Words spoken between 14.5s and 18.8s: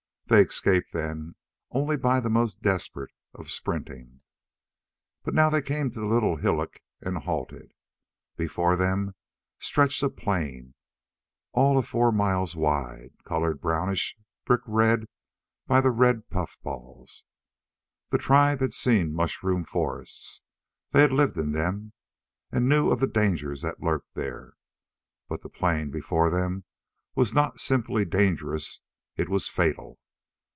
red by the red puffballs. The tribe had